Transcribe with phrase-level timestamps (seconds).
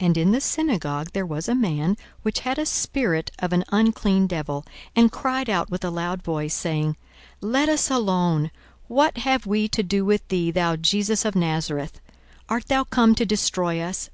[0.00, 3.64] 42:004:033 And in the synagogue there was a man, which had a spirit of an
[3.70, 6.96] unclean devil, and cried out with a loud voice, 42:004:034 Saying,
[7.40, 8.50] Let us alone;
[8.86, 12.00] what have we to do with thee, thou Jesus of Nazareth?
[12.50, 14.10] art thou come to destroy us?